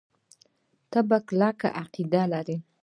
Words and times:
په 0.91 0.99
تا 1.11 1.17
کلکه 1.27 1.67
عقیده 1.81 2.23
لري. 2.33 2.57